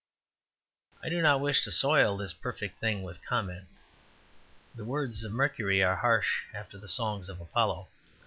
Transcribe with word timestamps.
I 1.03 1.09
do 1.09 1.21
not 1.21 1.41
wish 1.41 1.63
to 1.63 1.71
soil 1.71 2.17
this 2.17 2.33
perfect 2.33 2.79
thing 2.79 3.03
with 3.03 3.23
comment; 3.23 3.67
the 4.73 4.83
words 4.83 5.23
of 5.23 5.31
Mercury 5.31 5.83
are 5.83 5.97
harsh 5.97 6.41
after 6.55 6.79
the 6.79 6.87
songs 6.87 7.29
of 7.29 7.39
Apollo. 7.39 7.87